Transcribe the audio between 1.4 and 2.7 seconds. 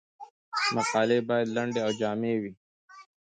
لنډې او جامع وي.